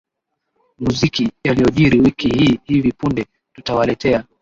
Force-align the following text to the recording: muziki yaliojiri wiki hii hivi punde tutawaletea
muziki 0.79 1.31
yaliojiri 1.43 1.99
wiki 1.99 2.29
hii 2.29 2.59
hivi 2.65 2.91
punde 2.91 3.25
tutawaletea 3.55 4.23